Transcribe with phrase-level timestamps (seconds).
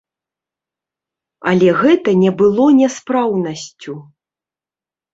[1.51, 3.93] Але гэта не было няспраўнасцю.